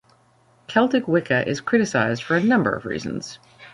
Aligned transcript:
Celtic 0.67 1.07
Wicca 1.07 1.47
is 1.47 1.61
criticized 1.61 2.23
for 2.23 2.35
a 2.35 2.41
number 2.43 2.73
of 2.75 2.87
reasons. 2.87 3.37